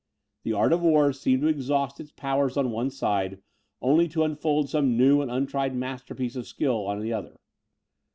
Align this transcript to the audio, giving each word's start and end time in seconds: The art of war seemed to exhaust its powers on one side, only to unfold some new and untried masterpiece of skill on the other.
The 0.41 0.53
art 0.53 0.73
of 0.73 0.81
war 0.81 1.13
seemed 1.13 1.43
to 1.43 1.47
exhaust 1.47 1.99
its 1.99 2.11
powers 2.11 2.57
on 2.57 2.71
one 2.71 2.89
side, 2.89 3.37
only 3.83 4.07
to 4.07 4.23
unfold 4.23 4.67
some 4.67 4.97
new 4.97 5.21
and 5.21 5.29
untried 5.29 5.75
masterpiece 5.75 6.35
of 6.35 6.47
skill 6.47 6.87
on 6.87 6.99
the 7.01 7.13
other. 7.13 7.39